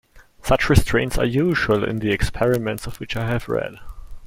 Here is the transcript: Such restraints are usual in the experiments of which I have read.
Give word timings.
Such 0.41 0.67
restraints 0.67 1.19
are 1.19 1.25
usual 1.27 1.83
in 1.83 1.99
the 1.99 2.11
experiments 2.11 2.87
of 2.87 2.99
which 2.99 3.15
I 3.15 3.27
have 3.27 3.47
read. 3.47 3.75